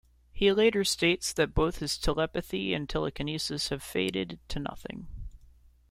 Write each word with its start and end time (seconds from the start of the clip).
He 0.33 0.51
later 0.51 0.83
states 0.83 1.31
that 1.33 1.53
both 1.53 1.77
his 1.77 1.95
telepathy 1.95 2.73
and 2.73 2.89
telekinesis 2.89 3.69
have 3.69 3.83
faded 3.83 4.39
to 4.47 4.57
nothing. 4.57 5.05